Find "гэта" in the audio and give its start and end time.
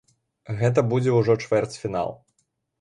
0.61-0.85